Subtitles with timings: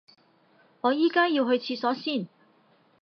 [0.81, 2.27] 我而家要去廁所先